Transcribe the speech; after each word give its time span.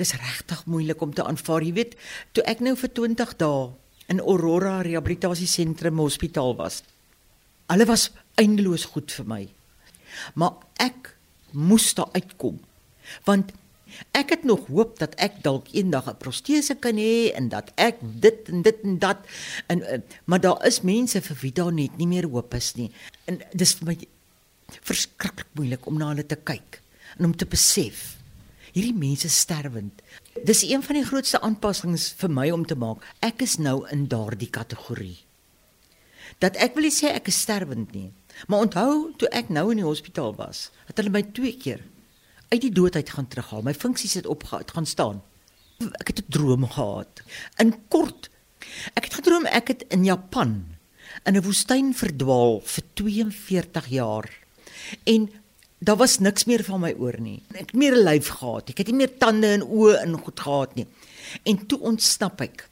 Dis 0.00 0.14
regtig 0.16 0.62
moeilik 0.64 1.02
om 1.04 1.10
te 1.12 1.24
aanvaar, 1.28 1.60
jy 1.66 1.72
weet, 1.76 1.96
toe 2.32 2.40
ek 2.48 2.62
nou 2.64 2.72
vir 2.80 2.90
20 2.96 3.32
dae 3.42 3.64
in 4.12 4.22
Aurora 4.24 4.78
Rehabilitasiesentrum 4.86 6.00
Hospitaal 6.00 6.54
was. 6.56 6.78
Hulle 7.68 7.86
was 7.90 8.06
eindeloos 8.40 8.86
goed 8.94 9.12
vir 9.12 9.28
my. 9.28 9.42
Maar 10.40 10.56
ek 10.80 11.12
moes 11.52 11.90
daar 11.98 12.08
uitkom. 12.16 12.56
Want 13.28 13.52
ek 14.16 14.32
het 14.32 14.48
nog 14.48 14.64
hoop 14.72 14.96
dat 15.02 15.12
ek 15.20 15.42
dalk 15.44 15.68
eendag 15.76 16.08
'n 16.08 16.16
protese 16.16 16.74
kan 16.80 16.96
hê 16.96 17.28
en 17.36 17.52
dat 17.52 17.68
ek 17.76 18.00
dit 18.00 18.48
en 18.48 18.62
dit 18.62 18.78
en 18.82 18.98
dat 18.98 19.18
en 19.68 19.82
eh, 19.82 20.00
maar 20.24 20.40
daar 20.40 20.66
is 20.66 20.80
mense 20.80 21.20
vir 21.20 21.36
wie 21.42 21.52
daar 21.52 21.72
net 21.72 21.98
nie 21.98 22.08
meer 22.08 22.24
hoop 22.24 22.54
is 22.54 22.72
nie. 22.76 22.90
En 23.28 23.44
dis 23.52 23.74
vir 23.74 23.86
my 23.86 23.96
verskriklik 24.80 25.52
moeilik 25.52 25.86
om 25.86 25.98
na 25.98 26.08
hulle 26.08 26.26
te 26.26 26.36
kyk 26.36 26.80
en 27.18 27.24
om 27.24 27.36
te 27.36 27.44
besef 27.44 28.21
hierdie 28.72 28.96
mense 28.96 29.28
sterwend. 29.28 30.00
Dis 30.44 30.62
een 30.64 30.82
van 30.82 30.98
die 30.98 31.04
grootste 31.04 31.40
aanpassings 31.44 32.12
vir 32.20 32.32
my 32.32 32.48
om 32.54 32.64
te 32.66 32.76
maak. 32.78 33.04
Ek 33.20 33.44
is 33.44 33.58
nou 33.60 33.82
in 33.92 34.06
daardie 34.08 34.50
kategorie. 34.50 35.18
Dat 36.40 36.56
ek 36.56 36.74
wil 36.74 36.88
sê 36.90 37.12
ek 37.12 37.28
is 37.28 37.40
sterwend 37.44 37.92
nie. 37.92 38.10
Maar 38.48 38.66
onthou 38.66 39.12
toe 39.20 39.28
ek 39.28 39.52
nou 39.52 39.70
in 39.70 39.82
die 39.82 39.86
hospitaal 39.86 40.34
was, 40.38 40.70
het 40.88 40.98
hulle 40.98 41.12
my 41.12 41.22
twee 41.36 41.54
keer 41.56 41.84
uit 42.52 42.60
die 42.64 42.72
dood 42.72 42.96
uit 42.96 43.10
gaan 43.10 43.28
terughaal. 43.28 43.64
My 43.64 43.74
funksies 43.74 44.16
het 44.18 44.28
opgegaan, 44.28 44.68
gaan 44.68 44.88
staan. 44.88 45.22
Ek 46.00 46.12
het 46.12 46.20
'n 46.20 46.32
droom 46.32 46.68
gehad. 46.68 47.22
In 47.58 47.74
kort, 47.88 48.30
ek 48.94 49.04
het 49.04 49.14
gedroom 49.14 49.46
ek 49.46 49.68
het 49.68 49.84
in 49.88 50.04
Japan 50.04 50.76
in 51.24 51.36
'n 51.36 51.42
woestyn 51.42 51.94
verdwaal 51.94 52.60
vir 52.60 52.84
42 52.94 53.86
jaar. 53.86 54.28
En 55.04 55.30
daar 55.82 55.96
was 55.96 56.18
niks 56.18 56.44
meer 56.44 56.62
van 56.64 56.80
my 56.80 56.92
oor 56.98 57.18
nie. 57.20 57.40
Ek 57.52 57.72
het 57.72 57.74
meer 57.74 57.96
'n 57.96 58.04
lyf 58.04 58.28
gehad. 58.28 58.70
Ek 58.70 58.78
het 58.78 58.86
nie 58.86 58.96
meer 58.96 59.18
tande 59.18 59.46
en 59.46 59.62
oë 59.62 60.02
in 60.04 60.18
goed 60.18 60.40
gehad 60.40 60.74
nie. 60.74 60.86
En 61.42 61.66
toe 61.66 61.80
ontsnap 61.80 62.40
ek 62.40 62.68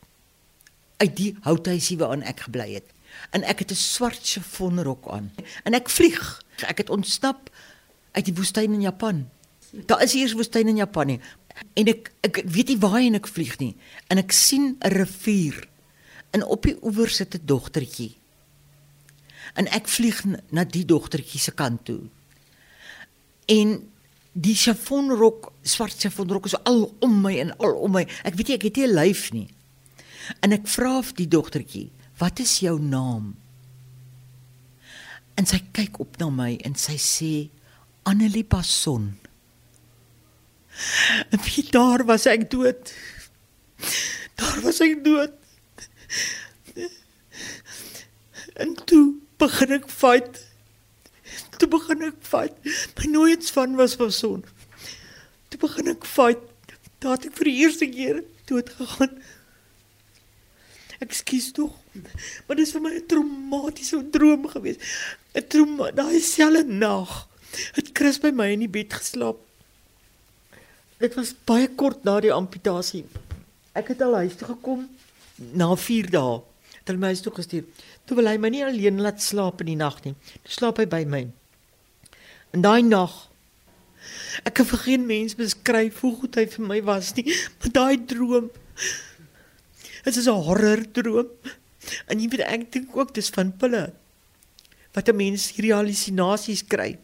uit 0.97 1.17
die 1.17 1.37
houthuisie 1.41 1.99
waarin 1.99 2.23
ek 2.23 2.41
gebly 2.41 2.75
het. 2.75 2.89
En 3.31 3.43
ek 3.43 3.59
het 3.59 3.71
'n 3.71 3.75
swart 3.75 4.21
chiffonrok 4.23 5.09
aan. 5.09 5.33
En 5.65 5.75
ek 5.75 5.89
vlieg. 5.89 6.43
Ek 6.67 6.79
het 6.79 6.91
ontsnap 6.91 7.51
uit 8.13 8.25
die 8.25 8.35
woestyn 8.35 8.73
in 8.73 8.81
Japan. 8.81 9.29
Daar 9.87 10.03
is 10.03 10.13
hier 10.13 10.35
woestyn 10.35 10.69
in 10.69 10.77
Japan 10.77 11.07
nie. 11.07 11.21
En 11.75 11.87
ek 11.87 12.13
ek 12.21 12.43
weet 12.47 12.69
nie 12.69 12.79
waarheen 12.79 13.15
ek 13.15 13.27
vlieg 13.27 13.59
nie. 13.59 13.77
En 14.07 14.19
ek 14.19 14.33
sien 14.33 14.77
'n 14.81 14.89
rivier. 14.89 15.69
En 16.31 16.45
op 16.45 16.63
die 16.63 16.77
oewer 16.83 17.09
sit 17.09 17.35
'n 17.35 17.43
dogtertjie. 17.45 18.17
En 19.55 19.67
ek 19.67 19.89
vlieg 19.89 20.25
na 20.51 20.65
die 20.65 20.85
dogtertjie 20.85 21.41
se 21.41 21.51
kant 21.51 21.85
toe 21.85 22.11
en 23.51 23.79
die 24.33 24.55
chiffonrok 24.55 25.51
swart 25.67 25.99
chiffonrok 25.99 26.47
is 26.47 26.57
al 26.69 26.85
om 27.03 27.17
my 27.25 27.35
en 27.43 27.55
al 27.59 27.75
om 27.83 27.97
my. 27.99 28.05
Ek 28.25 28.37
weet 28.39 28.53
nie 28.53 28.59
ek 28.59 28.69
het 28.69 28.77
nie 28.77 28.87
'n 28.87 28.95
lyf 28.95 29.33
nie. 29.33 29.49
En 30.43 30.53
ek 30.53 30.69
vra 30.69 31.03
vir 31.03 31.17
die 31.17 31.29
dogtertjie 31.29 31.91
wat 32.21 32.39
is 32.39 32.61
jou 32.61 32.79
naam? 32.81 33.37
En 35.35 35.47
sy 35.47 35.61
kyk 35.73 36.01
op 36.01 36.19
na 36.21 36.29
my 36.31 36.59
en 36.65 36.75
sy 36.75 36.99
sê 37.01 37.49
Annelie 38.05 38.45
Passon. 38.45 39.17
En 41.31 41.41
wie 41.45 41.65
daar 41.71 42.05
was 42.05 42.27
ek 42.27 42.51
dood. 42.51 42.93
Daar 44.41 44.61
was 44.61 44.81
ek 44.81 45.05
dood. 45.05 45.33
En 48.61 48.75
toe 48.85 49.15
begin 49.41 49.73
ek 49.73 49.89
fight 49.89 50.50
Toe 51.61 51.69
begin 51.69 52.07
ek 52.09 52.23
fight. 52.25 52.57
My 52.97 53.11
nooits 53.13 53.53
van 53.53 53.77
was 53.77 53.99
van 54.01 54.13
son. 54.15 54.45
Toe 55.53 55.61
begin 55.61 55.93
ek 55.93 56.07
fight. 56.09 56.41
Daar 57.05 57.19
het 57.19 57.29
ek 57.29 57.37
vir 57.41 57.51
die 57.51 57.59
eerste 57.65 57.89
keer 57.89 58.23
dood 58.49 58.73
gegaan. 58.79 59.21
Ekskuus 61.05 61.51
tog. 61.57 61.77
Maar 62.47 62.61
dit 62.61 62.67
is 62.67 62.73
vir 62.77 62.83
my 62.85 62.95
'n 62.97 63.07
traumatiese 63.07 64.01
droom 64.11 64.49
gewees. 64.49 64.79
'n 65.35 65.47
Droom 65.49 65.77
daai 65.95 66.21
selfe 66.21 66.65
nag. 66.65 67.29
Het 67.77 67.91
Chris 67.93 68.19
by 68.21 68.31
my 68.31 68.53
in 68.53 68.65
die 68.65 68.69
bed 68.69 68.93
geslaap. 68.93 69.39
Dit 71.01 71.15
was 71.15 71.35
baie 71.45 71.69
kort 71.69 72.05
na 72.05 72.21
die 72.21 72.33
amputasie. 72.33 73.05
Ek 73.73 73.89
het 73.89 74.03
al 74.03 74.15
huis 74.15 74.37
toe 74.37 74.49
gekom 74.49 74.89
na 75.37 75.75
4 75.77 76.11
dae. 76.11 76.41
Het 76.79 76.89
hulle 76.89 76.99
my 76.99 77.13
huis 77.13 77.21
toe 77.21 77.33
gestuur. 77.33 77.65
Toe 78.05 78.17
wil 78.17 78.27
hy 78.27 78.37
my 78.37 78.49
nie 78.49 78.65
alleen 78.65 79.01
laat 79.01 79.23
slaap 79.23 79.61
in 79.61 79.67
die 79.67 79.77
nag 79.77 80.05
nie. 80.05 80.15
Toe 80.45 80.53
slaap 80.53 80.77
hy 80.77 80.87
by 80.87 81.05
my. 81.05 81.23
En 82.51 82.65
daai 82.65 82.83
nag 82.83 83.29
ek 84.47 84.55
kan 84.57 84.67
vir 84.67 84.81
geen 84.87 85.07
mens 85.07 85.37
beskryf 85.37 86.01
hoe 86.01 86.15
goed 86.23 86.37
hy 86.39 86.47
vir 86.49 86.65
my 86.65 86.79
was 86.87 87.13
nie, 87.17 87.27
maar 87.61 87.73
daai 87.75 87.97
droom 88.09 88.49
dit 90.05 90.17
is 90.17 90.29
'n 90.29 90.45
horror 90.47 90.81
droom. 90.93 91.29
En 92.09 92.21
jy 92.21 92.29
weet 92.29 92.47
ek 92.47 92.73
dink 92.73 92.97
ook 92.97 93.15
dis 93.15 93.31
van 93.31 93.53
pille 93.53 93.93
wat 94.95 95.09
'n 95.09 95.17
mens 95.17 95.51
hierdie 95.55 95.75
halusinasies 95.75 96.65
kry. 96.67 96.99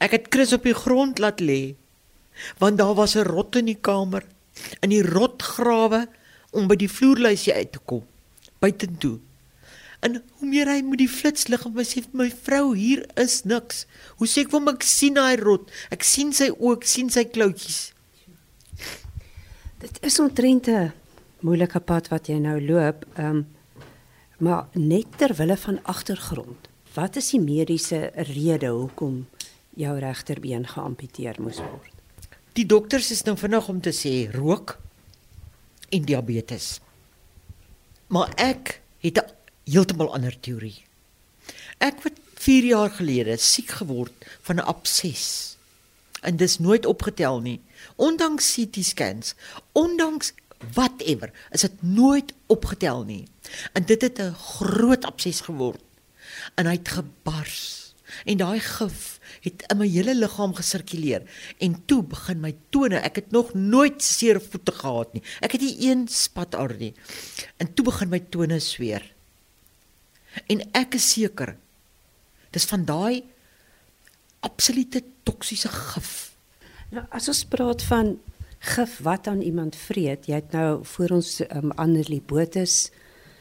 Ek 0.00 0.10
het 0.10 0.30
Chris 0.30 0.52
op 0.52 0.64
die 0.64 0.74
grond 0.74 1.18
laat 1.18 1.40
lê 1.40 1.76
want 2.58 2.78
daar 2.78 2.94
was 2.94 3.16
'n 3.16 3.28
rot 3.28 3.56
in 3.56 3.66
die 3.66 3.80
kamer 3.80 4.24
in 4.82 4.90
die 4.90 5.02
rotgrawe 5.02 6.08
om 6.50 6.66
by 6.68 6.76
die 6.76 6.88
vloerluisie 6.88 7.54
uit 7.54 7.72
te 7.72 7.78
kom 7.78 8.04
buitentoe. 8.60 9.18
En 10.00 10.22
hoe 10.38 10.48
meer 10.48 10.68
hy 10.68 10.80
moet 10.82 11.02
die 11.02 11.08
flits 11.08 11.48
lig 11.52 11.64
op 11.68 11.74
my 11.76 11.84
sê 11.84 12.02
my 12.16 12.30
vrou 12.30 12.72
hier 12.76 13.04
is 13.20 13.42
niks. 13.44 13.84
Hoe 14.16 14.28
sê 14.28 14.46
ek 14.46 14.54
hom 14.56 14.70
ek 14.72 14.84
sien 14.86 15.18
daai 15.18 15.36
rot. 15.40 15.68
Ek 15.92 16.04
sien 16.06 16.32
sy 16.32 16.48
ook, 16.56 16.86
sien 16.88 17.12
sy 17.12 17.26
kloutjies. 17.28 17.92
Dit 19.80 20.00
is 20.04 20.18
omtrent 20.20 20.68
'n 20.68 20.92
moeilike 21.40 21.80
pad 21.80 22.08
wat 22.08 22.28
jy 22.28 22.38
nou 22.38 22.60
loop. 22.60 23.04
Ehm 23.16 23.36
um, 23.36 23.46
maar 24.40 24.68
net 24.72 25.06
ter 25.18 25.34
wille 25.36 25.56
van 25.56 25.78
agtergrond. 25.84 26.68
Wat 26.94 27.16
is 27.16 27.30
die 27.30 27.40
mediese 27.40 28.10
rede 28.14 28.66
hoekom 28.66 29.26
jou 29.76 29.98
regterbeen 29.98 30.66
geamputeer 30.66 31.36
moes 31.38 31.58
word? 31.60 31.92
Die 32.52 32.66
dokters 32.66 33.10
is 33.10 33.22
nou 33.22 33.36
vinnig 33.36 33.68
om 33.68 33.80
te 33.80 33.92
sê 33.92 34.30
rook 34.32 34.78
en 35.90 36.04
diabetes. 36.08 36.80
Maar 38.08 38.32
ek 38.36 38.80
het 39.04 39.18
'n 39.18 39.30
heeltemal 39.70 40.12
ander 40.14 40.34
teorie. 40.40 40.84
Ek 41.78 42.02
het 42.04 42.18
4 42.40 42.64
jaar 42.72 42.90
gelede 42.90 43.36
siek 43.36 43.70
geword 43.80 44.26
van 44.42 44.56
'n 44.56 44.66
abses. 44.66 45.56
En 46.20 46.36
dis 46.36 46.58
nooit 46.58 46.86
opgetel 46.86 47.40
nie. 47.40 47.60
Ondanks 47.96 48.54
CT 48.54 48.84
scans, 48.84 49.34
ondanks 49.72 50.32
whatever, 50.72 51.32
is 51.50 51.60
dit 51.60 51.82
nooit 51.82 52.32
opgetel 52.46 53.04
nie. 53.04 53.28
En 53.72 53.84
dit 53.84 54.02
het 54.02 54.18
'n 54.18 54.34
groot 54.34 55.04
abses 55.04 55.40
geword. 55.40 55.80
En 56.54 56.66
hy 56.66 56.72
het 56.72 56.88
gebars. 56.88 57.94
En 58.24 58.36
daai 58.36 58.60
gif 58.60 59.18
het 59.40 59.64
in 59.70 59.78
my 59.78 59.88
hele 59.88 60.14
liggaam 60.14 60.54
gesirkuleer 60.54 61.22
en 61.58 61.76
toe 61.86 62.02
begin 62.02 62.40
my 62.40 62.54
tone, 62.70 62.96
ek 62.96 63.14
het 63.14 63.30
nog 63.30 63.54
nooit 63.54 64.02
seer 64.02 64.40
voete 64.40 64.72
gehad 64.72 65.12
nie. 65.12 65.22
Ek 65.40 65.52
het 65.52 65.60
nie 65.60 65.90
een 65.90 66.08
spat 66.08 66.54
ar 66.54 66.74
nie. 66.76 66.94
En 67.56 67.74
toe 67.74 67.84
begin 67.84 68.08
my 68.08 68.20
tone 68.20 68.58
sweer. 68.58 69.02
En 70.46 70.62
ek 70.76 70.94
is 70.98 71.12
seker 71.12 71.56
dis 72.50 72.66
van 72.66 72.84
daai 72.84 73.22
absolute 74.46 75.02
toksiese 75.22 75.70
gif. 75.70 76.12
Nou 76.90 77.04
as 77.14 77.28
ons 77.30 77.44
praat 77.52 77.82
van 77.86 78.16
gif 78.72 78.98
wat 79.06 79.28
aan 79.30 79.42
iemand 79.46 79.76
vreet, 79.76 80.26
jy 80.26 80.40
het 80.40 80.52
nou 80.52 80.80
voor 80.94 81.16
ons 81.20 81.36
um, 81.48 81.70
Annelie 81.80 82.22
Botus 82.22 82.90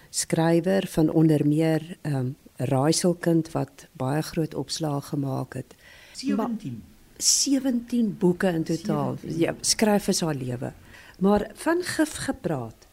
skrywer 0.10 0.88
van 0.88 1.10
onder 1.10 1.48
meer 1.48 1.98
um 2.04 2.36
Raaiselkind 2.60 3.54
wat 3.54 3.86
baie 3.96 4.22
groot 4.22 4.54
opslae 4.54 5.02
gemaak 5.02 5.54
het. 5.56 5.76
17 6.20 6.74
Ma 6.76 6.90
17 7.20 8.18
boeke 8.18 8.48
in 8.48 8.64
totaal. 8.64 9.18
17. 9.22 9.40
Ja, 9.40 9.54
skryf 9.62 10.04
vir 10.08 10.20
haar 10.26 10.36
lewe. 10.36 10.74
Maar 11.20 11.50
van 11.56 11.82
gif 11.84 12.16
gepraat. 12.26 12.88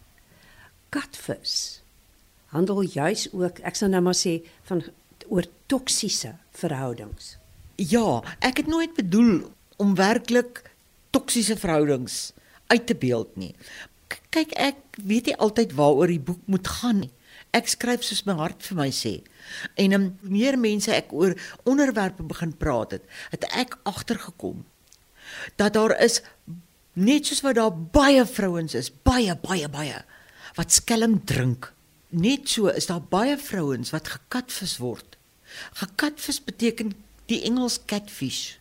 Katvis 0.88 1.82
handel 2.56 2.82
juis 2.82 3.26
ook, 3.32 3.60
ek 3.66 3.78
sal 3.78 3.92
nou 3.92 4.02
maar 4.08 4.16
sê 4.16 4.38
van 4.68 4.82
oor 5.28 5.46
toksiese 5.70 6.36
verhoudings. 6.56 7.36
Ja, 7.76 8.22
ek 8.40 8.62
het 8.62 8.70
nooit 8.70 8.94
bedoel 8.96 9.50
om 9.82 9.96
werklik 9.98 10.62
toksiese 11.12 11.56
verhoudings 11.60 12.32
uit 12.72 12.86
te 12.88 12.96
beeld 12.96 13.36
nie. 13.36 13.52
Kyk, 14.32 14.54
ek 14.56 15.00
weet 15.02 15.30
nie 15.30 15.36
altyd 15.42 15.74
waaroor 15.76 16.10
die 16.12 16.22
boek 16.22 16.42
moet 16.50 16.68
gaan 16.78 17.02
nie. 17.04 17.12
Ek 17.56 17.68
skryf 17.70 18.04
soos 18.04 18.24
my 18.26 18.36
hart 18.38 18.64
vir 18.66 18.78
my 18.78 18.88
sê. 18.92 19.18
En 19.80 19.94
om 19.96 20.08
meer 20.22 20.58
mense 20.60 20.92
ek 20.92 21.12
oor 21.16 21.36
onderwerpe 21.68 22.26
begin 22.26 22.52
praat 22.56 22.96
het, 22.98 23.06
het 23.32 23.46
ek 23.56 23.78
agtergekom 23.88 24.64
dat 25.58 25.74
daar 25.74 25.90
is 26.02 26.20
net 26.94 27.26
soos 27.26 27.42
wat 27.42 27.56
daar 27.58 27.72
baie 27.74 28.22
vrouens 28.28 28.76
is, 28.78 28.92
baie 29.04 29.34
baie 29.42 29.68
baie 29.68 30.04
wat 30.56 30.72
skelm 30.72 31.18
drink 31.28 31.72
net 32.10 32.48
so 32.48 32.66
is 32.68 32.86
daar 32.86 33.02
baie 33.02 33.38
vrouens 33.38 33.90
wat 33.90 34.08
gekatvis 34.08 34.78
word. 34.78 35.16
Gekatvis 35.72 36.40
beteken 36.44 36.94
die 37.26 37.42
Engels 37.42 37.80
catfish. 37.86 38.58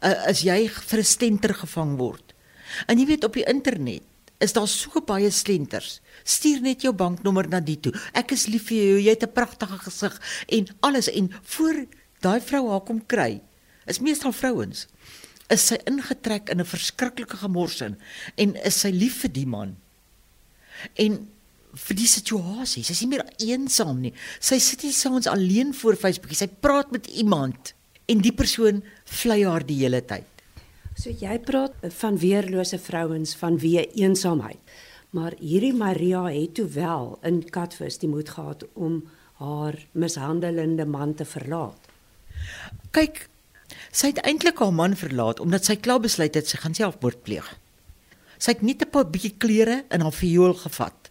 Uh, 0.00 0.28
as 0.28 0.42
jy 0.42 0.68
vir 0.68 0.98
'n 0.98 1.04
stenter 1.04 1.54
gevang 1.54 1.96
word 1.96 2.32
En 2.86 2.98
jy 2.98 3.06
weet 3.12 3.26
op 3.26 3.36
die 3.36 3.46
internet 3.48 4.08
is 4.42 4.54
daar 4.56 4.66
so 4.66 4.98
baie 5.06 5.30
slenters. 5.30 6.00
Stuur 6.26 6.64
net 6.64 6.82
jou 6.82 6.90
banknommer 6.98 7.46
na 7.46 7.60
die 7.62 7.76
toe. 7.78 7.92
Ek 8.18 8.32
is 8.34 8.48
lief 8.50 8.66
vir 8.72 8.78
jou. 8.80 8.96
Jy 8.98 9.14
het 9.14 9.22
'n 9.22 9.32
pragtige 9.32 9.78
gesig 9.78 10.20
en 10.48 10.66
alles 10.80 11.08
en 11.10 11.30
voor 11.42 11.86
daai 12.20 12.40
vrou 12.40 12.70
haar 12.70 12.80
kom 12.80 13.06
kry, 13.06 13.40
is 13.86 14.00
meestal 14.00 14.32
vrouens. 14.32 14.86
Is 15.48 15.66
sy 15.66 15.78
ingetrek 15.86 16.48
in 16.48 16.60
'n 16.60 16.64
verskriklike 16.64 17.36
gemorsin 17.36 17.96
en 18.36 18.56
is 18.56 18.80
sy 18.80 18.90
lief 18.90 19.20
vir 19.20 19.32
die 19.32 19.46
man? 19.46 19.76
En 20.94 21.30
vir 21.72 21.96
die 21.96 22.08
situasie, 22.08 22.82
sy 22.84 22.92
is 22.92 23.00
nie 23.04 23.12
meer 23.14 23.24
eensaam 23.40 24.02
nie. 24.02 24.12
Sy 24.40 24.58
sit 24.60 24.84
nie 24.84 24.92
saans 24.92 25.28
alleen 25.30 25.72
voor 25.76 25.96
Facebook, 25.96 26.34
sy 26.36 26.48
praat 26.48 26.92
met 26.92 27.08
iemand 27.08 27.72
en 28.10 28.20
die 28.20 28.34
persoon 28.36 28.82
vlei 29.08 29.42
haar 29.46 29.64
die 29.64 29.78
hele 29.80 30.02
tyd. 30.04 30.28
So 30.98 31.08
jy 31.08 31.38
praat 31.46 31.78
van 31.96 32.18
weerlose 32.20 32.78
vrouens 32.82 33.32
van 33.40 33.56
wie 33.62 33.78
eensaamheid. 33.80 34.60
Maar 35.16 35.36
hierdie 35.40 35.74
Maria 35.76 36.26
het 36.32 36.54
toe 36.56 36.68
wel 36.72 37.16
in 37.28 37.42
Katvis 37.52 37.98
die 38.00 38.08
moed 38.08 38.32
gehad 38.32 38.64
om 38.74 39.02
haar 39.40 39.76
mishandelende 39.92 40.86
man 40.88 41.14
te 41.16 41.24
verlaat. 41.28 41.88
Kyk, 42.92 43.26
sy 43.92 44.12
het 44.12 44.22
eintlik 44.28 44.60
haar 44.60 44.72
man 44.76 44.96
verlaat 44.96 45.40
omdat 45.40 45.68
sy 45.68 45.76
klaar 45.80 46.00
besluit 46.04 46.36
het 46.36 46.48
sy 46.48 46.60
gaan 46.60 46.76
selfmoord 46.76 47.24
pleeg. 47.24 47.48
Sy 48.38 48.56
het 48.56 48.62
net 48.62 48.82
'n 48.82 48.90
paar 48.90 49.08
bietjie 49.08 49.36
klere 49.38 49.84
in 49.90 50.00
haar 50.00 50.16
viool 50.16 50.54
gevat 50.54 51.01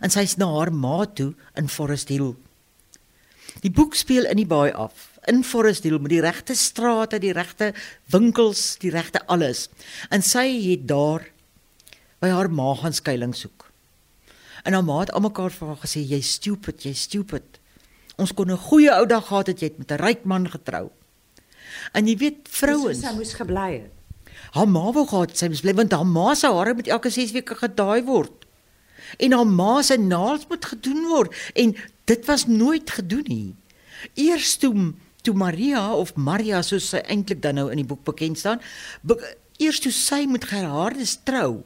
en 0.00 0.10
sy's 0.10 0.36
na 0.36 0.46
haar 0.46 0.72
ma 0.72 1.04
toe 1.06 1.34
in 1.56 1.68
Forest 1.68 2.08
Hill. 2.08 2.34
Die 3.62 3.70
boek 3.70 3.94
speel 3.94 4.28
in 4.28 4.36
die 4.36 4.46
baai 4.46 4.72
af 4.72 5.18
in 5.28 5.44
Forest 5.44 5.84
Hill 5.84 5.98
met 6.00 6.12
die 6.12 6.22
regte 6.24 6.56
strate, 6.56 7.20
die 7.20 7.34
regte 7.36 7.72
winkels, 8.12 8.78
die 8.80 8.92
regte 8.94 9.20
alles. 9.28 9.66
En 10.10 10.24
sy 10.24 10.46
het 10.64 10.86
daar 10.88 11.26
by 12.22 12.30
haar 12.32 12.50
ma 12.50 12.72
gaan 12.78 12.96
skuilings 12.96 13.44
soek. 13.44 13.68
En 14.64 14.74
haar 14.74 14.84
ma 14.84 15.02
het 15.02 15.12
almekaar 15.12 15.52
vir 15.54 15.72
haar 15.72 15.82
gesê 15.84 16.02
jy 16.02 16.20
stupid, 16.24 16.86
jy 16.88 16.94
stupid. 16.96 17.60
Ons 18.18 18.32
kon 18.34 18.50
'n 18.50 18.56
goeie 18.56 18.90
ou 18.90 19.06
dag 19.06 19.26
gehad 19.26 19.46
het 19.46 19.60
jy 19.60 19.68
het 19.68 19.78
met 19.78 19.92
'n 19.92 20.02
ryk 20.02 20.24
man 20.24 20.48
getrou. 20.50 20.90
En 21.92 22.06
jy 22.06 22.16
weet 22.16 22.48
vrouens, 22.48 23.00
sy 23.00 23.14
moes 23.14 23.34
gebly 23.34 23.72
het. 23.72 23.92
Haar 24.52 24.68
ma 24.68 24.92
wou 24.92 25.06
gehad 25.06 25.36
sy 25.36 25.48
moes 25.48 25.60
bly 25.60 25.74
want 25.74 25.92
haar 25.92 26.06
ma 26.06 26.34
se 26.34 26.46
hare 26.46 26.74
moet 26.74 26.88
elke 26.88 27.10
6 27.10 27.32
weke 27.32 27.54
gedaai 27.54 28.02
word. 28.04 28.47
En 29.16 29.32
haar 29.32 29.46
ma 29.46 29.82
se 29.82 29.96
naels 29.96 30.46
moet 30.48 30.64
gedoen 30.64 31.06
word 31.08 31.34
en 31.54 31.74
dit 32.04 32.26
was 32.26 32.46
nooit 32.46 32.90
gedoen 32.90 33.28
nie. 33.28 33.54
Eers 34.14 34.56
toe 34.56 34.92
toe 35.22 35.34
Maria 35.34 35.82
of 35.94 36.14
Maria 36.14 36.62
soos 36.62 36.92
sy 36.92 37.00
eintlik 37.10 37.42
dan 37.42 37.58
nou 37.58 37.66
in 37.72 37.80
die 37.82 37.88
boek 37.88 38.04
bekend 38.06 38.38
staan, 38.38 38.62
be 39.02 39.18
eers 39.58 39.80
toe 39.82 39.92
sy 39.92 40.22
met 40.30 40.46
Gerhardus 40.46 41.18
trou, 41.26 41.64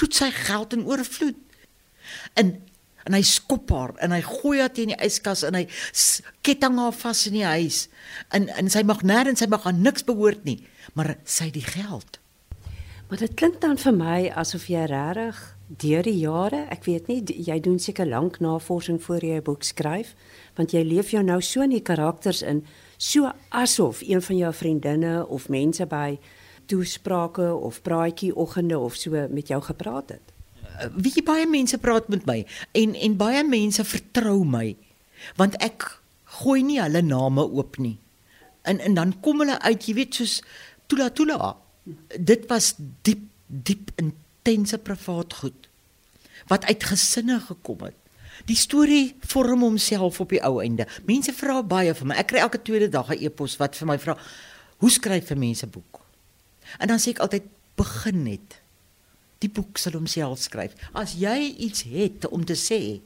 toe 0.00 0.08
sy 0.14 0.30
geld 0.34 0.74
in 0.76 0.86
oorvloed. 0.88 1.38
En 2.40 2.56
en 3.08 3.14
hy 3.16 3.22
skop 3.24 3.70
haar 3.72 3.94
en 4.04 4.12
hy 4.12 4.18
gooi 4.20 4.58
haar 4.60 4.72
teen 4.76 4.90
die 4.92 4.98
yskas 5.06 5.40
en 5.46 5.56
hy 5.56 5.62
ketting 6.44 6.76
haar 6.76 6.92
vas 6.92 7.22
in 7.30 7.38
die 7.38 7.46
huis. 7.46 7.86
En 8.36 8.50
en 8.52 8.68
sy 8.72 8.82
mag 8.84 9.00
nêrens 9.06 9.40
sy 9.40 9.48
mag 9.48 9.64
aan 9.68 9.80
niks 9.84 10.04
behoort 10.04 10.42
nie, 10.44 10.58
maar 10.92 11.14
sy 11.24 11.48
het 11.48 11.56
die 11.56 11.64
geld. 11.64 12.18
Maar 13.08 13.18
dit 13.18 13.34
klink 13.34 13.60
dan 13.60 13.78
vir 13.80 13.94
my 13.96 14.16
asof 14.36 14.66
jy 14.68 14.82
regtig 14.90 15.38
deur 15.80 16.04
die 16.04 16.18
jare, 16.20 16.62
ek 16.72 16.84
weet 16.84 17.08
nie, 17.08 17.22
jy 17.24 17.56
doen 17.64 17.78
seker 17.80 18.08
lank 18.08 18.36
navorsing 18.44 19.00
voor 19.04 19.24
jy 19.24 19.36
'n 19.40 19.44
boek 19.44 19.62
skryf, 19.62 20.14
want 20.56 20.72
jy 20.72 20.82
leef 20.84 21.10
jou 21.10 21.22
nou 21.22 21.40
so 21.40 21.62
in 21.62 21.70
die 21.70 21.80
karakters 21.80 22.42
in 22.42 22.64
so 22.96 23.32
asof 23.48 24.00
een 24.02 24.22
van 24.22 24.36
jou 24.36 24.52
vriendinne 24.52 25.26
of 25.26 25.48
mense 25.48 25.86
by 25.86 26.18
toesprake 26.66 27.54
of 27.54 27.82
praatjie 27.82 28.34
oggende 28.36 28.78
of 28.78 28.94
so 28.94 29.10
met 29.30 29.48
jou 29.48 29.60
gepraat 29.62 30.08
het. 30.08 30.32
Uh, 30.62 30.88
wie 30.96 31.22
baie 31.22 31.46
mense 31.46 31.78
praat 31.78 32.08
met 32.08 32.26
my 32.26 32.44
en 32.72 32.94
en 32.94 33.16
baie 33.16 33.44
mense 33.44 33.84
vertrou 33.84 34.44
my 34.44 34.76
want 35.36 35.56
ek 35.62 36.00
gooi 36.24 36.62
nie 36.62 36.80
hulle 36.80 37.02
name 37.02 37.40
oop 37.40 37.78
nie. 37.78 37.98
En 38.62 38.78
en 38.78 38.94
dan 38.94 39.20
kom 39.20 39.40
hulle 39.40 39.60
uit, 39.60 39.86
jy 39.86 39.94
weet 39.94 40.14
soos 40.14 40.42
Tula 40.86 41.10
Tula. 41.10 41.56
Dit 42.18 42.46
was 42.48 42.74
diep 43.02 43.24
diep 43.48 43.90
intense 43.96 44.78
privaat 44.78 45.32
goed 45.40 45.68
wat 46.48 46.64
uit 46.64 46.84
gesinne 46.84 47.40
gekom 47.40 47.80
het. 47.84 47.96
Die 48.48 48.56
storie 48.56 49.16
vorm 49.26 49.64
homself 49.64 50.20
op 50.20 50.30
die 50.32 50.40
ou 50.44 50.60
einde. 50.62 50.86
Mense 51.08 51.32
vra 51.36 51.62
baie 51.62 51.94
vir 51.96 52.08
my. 52.08 52.16
Ek 52.20 52.30
kry 52.30 52.40
elke 52.44 52.60
tweede 52.62 52.88
dag 52.88 53.10
'n 53.10 53.20
e-pos 53.24 53.56
wat 53.58 53.76
vir 53.76 53.86
my 53.86 53.98
vra: 53.98 54.16
"Hoe 54.78 54.90
skryf 54.90 55.30
'n 55.30 55.38
mens 55.38 55.62
'n 55.62 55.70
boek?" 55.70 56.00
En 56.78 56.88
dan 56.88 56.98
sê 56.98 57.10
ek 57.10 57.18
altyd: 57.18 57.42
"Begin 57.76 58.22
net. 58.22 58.60
Die 59.38 59.50
boek 59.50 59.78
sal 59.78 59.92
homself 59.92 60.38
skryf. 60.38 60.72
As 60.92 61.14
jy 61.14 61.54
iets 61.58 61.82
het 61.82 62.28
om 62.28 62.44
te 62.44 62.54
sê, 62.54 63.00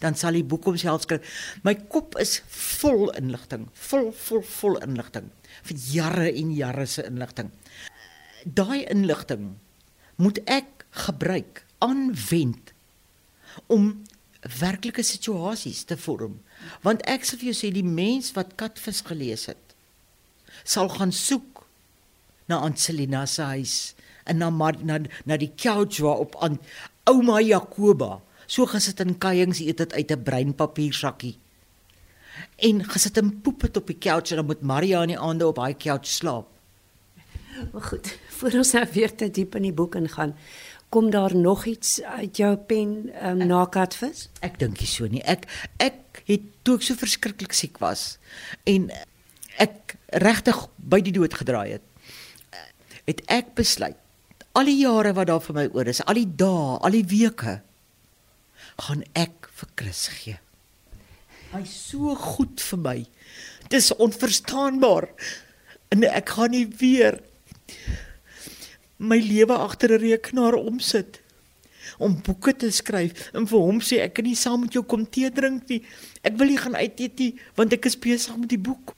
dan 0.00 0.14
sal 0.14 0.32
die 0.32 0.44
boek 0.44 0.64
homself 0.64 1.02
skryf. 1.02 1.20
My 1.62 1.74
kop 1.74 2.16
is 2.18 2.42
vol 2.78 3.10
inligting, 3.10 3.68
vol 3.72 4.12
vol 4.12 4.42
vol 4.42 4.78
inligting 4.78 5.30
vir 5.68 5.76
jare 5.92 6.32
en 6.32 6.54
jare 6.54 6.86
se 6.86 7.04
inligting. 7.04 7.50
Daai 8.44 8.86
inligting 8.86 9.56
moet 10.16 10.38
ek 10.46 10.86
gebruik, 11.06 11.64
aanwend 11.78 12.72
om 13.66 14.02
werklike 14.58 15.02
situasies 15.02 15.84
te 15.86 15.96
vorm. 15.98 16.38
Want 16.82 17.02
ek 17.10 17.26
sê 17.26 17.38
vir 17.38 17.50
jou 17.50 17.58
sê 17.58 17.70
die 17.74 17.86
mens 17.86 18.32
wat 18.36 18.56
Katvis 18.58 19.02
gelees 19.06 19.46
het, 19.50 19.74
sal 20.64 20.90
gaan 20.94 21.14
soek 21.14 21.64
na 22.48 22.60
Anselina 22.64 23.26
se 23.26 23.42
huis 23.42 23.76
en 24.28 24.40
na 24.42 24.50
na 24.50 24.98
na 25.24 25.36
die 25.36 25.52
couch 25.56 26.00
waarop 26.04 26.36
aan 26.42 26.58
ouma 27.08 27.40
Jakoba 27.40 28.20
so 28.46 28.66
gesit 28.66 29.00
in 29.04 29.18
kuiings 29.18 29.60
eet 29.60 29.78
dit 29.78 29.92
uit 29.92 30.10
'n 30.10 30.22
breinpapiersakkie. 30.22 31.36
En 32.56 32.84
gesit 32.84 33.16
en 33.18 33.40
poep 33.40 33.62
het 33.62 33.76
op 33.76 33.86
die 33.86 33.98
couch 33.98 34.30
en 34.30 34.36
dan 34.36 34.46
moet 34.46 34.62
Maria 34.62 35.00
aan 35.00 35.12
die 35.12 35.18
aande 35.18 35.46
op 35.46 35.56
daai 35.56 35.76
couch 35.76 36.06
slaap. 36.06 36.57
Maar 37.72 37.82
goed, 37.82 38.10
voor 38.38 38.58
ons 38.62 38.72
nou 38.72 38.86
weer 38.92 39.14
te 39.14 39.30
diep 39.30 39.58
in 39.58 39.68
die 39.68 39.74
boek 39.74 39.98
ingaan, 39.98 40.36
kom 40.88 41.10
daar 41.10 41.36
nog 41.36 41.66
iets 41.68 41.98
uit 42.02 42.36
jou 42.36 42.56
pen 42.56 43.10
um, 43.22 43.44
na 43.46 43.64
Katvis? 43.66 44.28
Ek 44.40 44.58
dink 44.60 44.80
nie 44.80 44.88
so 44.88 45.08
nie. 45.10 45.22
Ek 45.28 45.44
ek 45.76 46.22
het 46.28 46.48
toe 46.64 46.78
ek 46.78 46.86
so 46.86 46.98
verskriklik 46.98 47.52
siek 47.56 47.78
was 47.82 48.16
en 48.68 48.88
ek 49.60 49.96
regtig 50.24 50.64
by 50.76 51.00
die 51.04 51.12
dood 51.12 51.36
gedraai 51.36 51.76
het. 51.76 51.84
Het 53.08 53.24
ek 53.32 53.54
besluit 53.58 53.98
al 54.58 54.68
die 54.68 54.80
jare 54.80 55.12
wat 55.14 55.28
daar 55.30 55.42
vir 55.44 55.54
my 55.54 55.66
oor 55.76 55.88
is, 55.90 56.00
al 56.02 56.18
die 56.18 56.28
dae, 56.40 56.78
al 56.82 56.94
die 56.94 57.06
weke 57.06 57.60
gaan 58.78 59.04
ek 59.18 59.48
vir 59.58 59.70
Chris 59.78 60.04
gee. 60.14 60.38
Hy's 61.52 61.72
so 61.90 62.14
goed 62.18 62.60
vir 62.62 62.80
my. 62.82 62.98
Dis 63.72 63.90
onverstaanbaar. 63.94 65.08
En 65.94 66.04
ek 66.04 66.34
gaan 66.36 66.52
nie 66.52 66.66
weer 66.80 67.20
my 68.98 69.18
lewe 69.18 69.54
agter 69.54 69.94
'n 69.94 70.00
rekenaar 70.02 70.54
omsit 70.54 71.20
om 71.98 72.20
boeke 72.22 72.52
te 72.56 72.70
skryf 72.70 73.30
en 73.32 73.46
vir 73.46 73.58
hom 73.58 73.80
sê 73.80 74.00
ek 74.04 74.14
kan 74.14 74.24
nie 74.24 74.36
saam 74.36 74.60
met 74.60 74.72
jou 74.72 74.84
kom 74.84 75.06
tee 75.06 75.30
drink 75.30 75.68
nie. 75.68 75.82
Ek 76.22 76.36
wil 76.36 76.48
nie 76.48 76.58
gaan 76.58 76.76
uit 76.76 77.00
eet 77.00 77.18
nie 77.18 77.34
want 77.56 77.72
ek 77.72 77.86
is 77.86 77.96
besig 77.96 78.36
met 78.36 78.48
die 78.48 78.58
boek. 78.58 78.94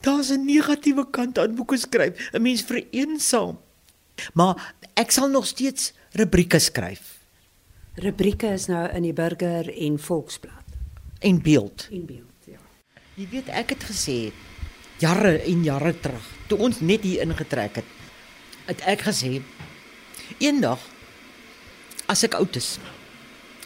Daar's 0.00 0.30
'n 0.30 0.44
negatiewe 0.44 1.10
kant 1.10 1.38
aan 1.38 1.54
boeke 1.54 1.76
skryf. 1.76 2.30
'n 2.32 2.42
Mens 2.42 2.62
vereensaam. 2.62 3.58
Maar 4.34 4.74
ek 4.94 5.10
sal 5.10 5.28
nog 5.28 5.46
steeds 5.46 5.92
rubrieke 6.12 6.58
skryf. 6.58 7.18
Rubrieke 7.94 8.46
is 8.52 8.66
nou 8.66 8.88
in 8.92 9.02
die 9.02 9.12
Burger 9.12 9.68
en 9.78 9.98
Volksblad 9.98 10.64
en 11.20 11.42
beeld. 11.42 11.88
en 11.90 12.06
beeld, 12.06 12.44
ja. 12.44 12.58
Jy 13.14 13.28
weet 13.30 13.48
ek 13.48 13.70
het 13.70 13.84
gesê 13.84 14.32
jare 14.98 15.38
en 15.42 15.64
jare 15.64 15.92
terug 16.00 16.24
toe 16.48 16.58
ons 16.58 16.80
net 16.80 17.02
hier 17.02 17.22
ingetrek 17.24 17.80
het 17.80 17.95
het 18.66 18.82
ek 18.86 19.06
gesê 19.08 19.40
eendag 20.42 20.80
as 22.10 22.24
ek 22.26 22.36
oud 22.38 22.56
is 22.58 22.76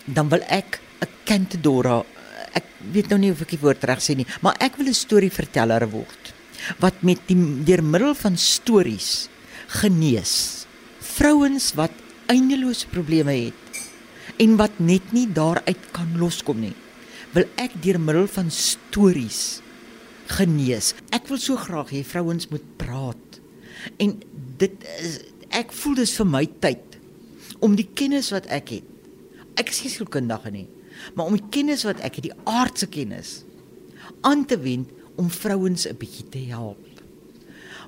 dan 0.07 0.29
wil 0.33 0.43
ek 0.49 0.81
'n 1.01 1.09
Cantadora 1.25 2.03
ek 2.55 2.67
weet 2.93 3.11
nou 3.11 3.19
nie 3.19 3.33
of 3.33 3.43
ek 3.43 3.55
die 3.57 3.63
woord 3.63 3.85
reg 3.85 4.01
sê 4.01 4.17
nie 4.17 4.29
maar 4.41 4.57
ek 4.61 4.77
wil 4.77 4.89
'n 4.89 4.95
storieverteller 4.95 5.87
word 5.91 6.35
wat 6.79 7.03
met 7.03 7.21
die 7.27 7.39
deur 7.65 7.83
middel 7.83 8.15
van 8.15 8.37
stories 8.37 9.29
genees 9.81 10.67
vrouens 11.01 11.73
wat 11.75 11.93
eindelose 12.29 12.87
probleme 12.87 13.33
het 13.33 13.83
en 14.39 14.57
wat 14.57 14.81
net 14.81 15.13
nie 15.13 15.27
daaruit 15.27 15.93
kan 15.93 16.17
loskom 16.19 16.61
nie 16.61 16.77
wil 17.35 17.47
ek 17.57 17.77
deur 17.83 17.99
middel 18.01 18.27
van 18.27 18.51
stories 18.51 19.63
genees. 20.31 20.95
Ek 21.15 21.29
wil 21.31 21.41
so 21.43 21.59
graag 21.59 21.93
hê 21.95 22.03
vrouens 22.07 22.49
moet 22.51 22.67
praat 22.81 23.41
en 24.03 24.17
dit 24.61 24.89
is 25.01 25.21
ek 25.51 25.73
voel 25.75 25.97
dis 25.99 26.13
vir 26.21 26.29
my 26.31 26.45
tyd 26.63 26.99
om 27.65 27.75
die 27.77 27.89
kennis 27.99 28.31
wat 28.35 28.47
ek 28.53 28.77
het. 28.77 28.87
Ek 29.59 29.73
is 29.73 29.83
nie 29.85 29.93
sielkundige 29.93 30.53
nie, 30.55 30.69
maar 31.17 31.29
om 31.29 31.37
die 31.37 31.51
kennis 31.53 31.85
wat 31.89 32.01
ek 32.07 32.21
het, 32.21 32.31
die 32.31 32.49
aardse 32.49 32.89
kennis 32.91 33.41
aan 34.27 34.45
te 34.49 34.59
wend 34.61 34.91
om 35.21 35.31
vrouens 35.31 35.87
'n 35.87 35.97
bietjie 35.97 36.29
te 36.29 36.39
help. 36.53 36.79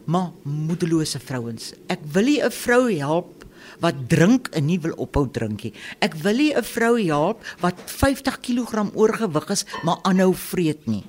Maar 0.04 0.32
moedelose 0.42 1.18
vrouens. 1.18 1.72
Ek 1.88 2.00
wil 2.12 2.24
nie 2.24 2.42
'n 2.42 2.50
vrou 2.50 2.90
help 2.90 3.44
wat 3.80 4.08
drink 4.08 4.48
en 4.52 4.66
nie 4.66 4.78
wil 4.80 4.92
ophou 4.92 5.28
drink 5.30 5.62
nie. 5.62 5.72
Ek 6.00 6.14
wil 6.14 6.36
nie 6.36 6.54
'n 6.54 6.62
vrou 6.62 6.98
help 6.98 7.42
wat 7.60 7.78
50 7.86 8.40
kg 8.40 8.90
oorgewig 8.94 9.50
is 9.50 9.64
maar 9.82 9.98
aanhou 10.02 10.34
vreet 10.34 10.86
nie. 10.86 11.04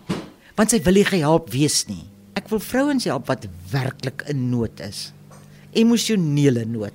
Want 0.55 0.69
sy 0.69 0.81
wil 0.81 0.93
nie 0.93 1.05
gehelp 1.05 1.49
wees 1.49 1.87
nie. 1.87 2.05
Ek 2.35 2.49
wil 2.49 2.59
vrouens 2.59 3.03
help 3.03 3.27
wat 3.27 3.47
werklik 3.71 4.23
in 4.27 4.49
nood 4.49 4.79
is. 4.79 5.11
Emosionele 5.75 6.65
nood. 6.65 6.93